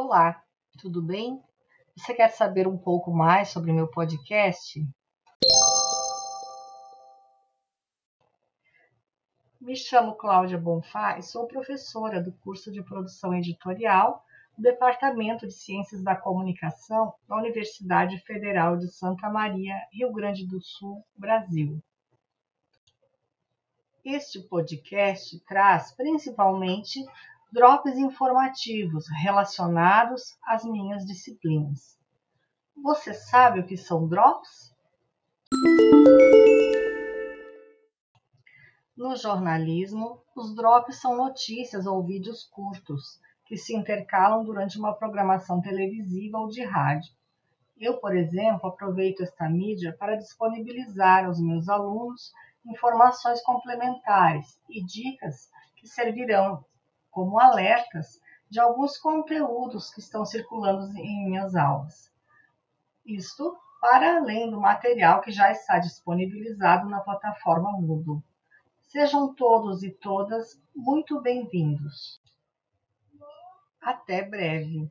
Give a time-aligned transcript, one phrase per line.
[0.00, 0.40] Olá,
[0.80, 1.42] tudo bem?
[1.96, 4.80] Você quer saber um pouco mais sobre meu podcast?
[9.60, 14.24] Me chamo Cláudia Bonfá e sou professora do curso de produção editorial
[14.56, 20.60] do Departamento de Ciências da Comunicação da Universidade Federal de Santa Maria, Rio Grande do
[20.60, 21.82] Sul, Brasil.
[24.04, 27.04] Este podcast traz principalmente
[27.50, 31.98] drops informativos relacionados às minhas disciplinas.
[32.82, 34.76] Você sabe o que são drops?
[38.94, 45.60] No jornalismo, os drops são notícias ou vídeos curtos que se intercalam durante uma programação
[45.62, 47.10] televisiva ou de rádio.
[47.78, 52.32] Eu, por exemplo, aproveito esta mídia para disponibilizar aos meus alunos
[52.66, 56.62] informações complementares e dicas que servirão
[57.10, 58.20] como alertas
[58.50, 62.10] de alguns conteúdos que estão circulando em minhas aulas.
[63.04, 68.22] Isto para além do material que já está disponibilizado na plataforma Moodle.
[68.80, 72.20] Sejam todos e todas muito bem-vindos.
[73.80, 74.90] Até breve.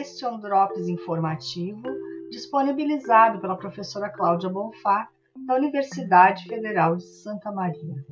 [0.00, 1.82] Este é um Drops informativo
[2.30, 5.06] disponibilizado pela professora Cláudia Bonfá,
[5.46, 8.02] da Universidade Federal de Santa Maria.